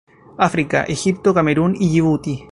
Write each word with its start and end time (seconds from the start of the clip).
África: 0.39 0.83
Egipto, 0.87 1.31
Camerún 1.31 1.75
y 1.79 1.91
Yibuti. 1.91 2.39